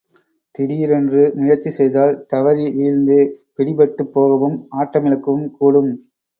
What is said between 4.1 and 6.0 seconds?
போகவும் ஆட்டமிழக்கவும் கூடும்.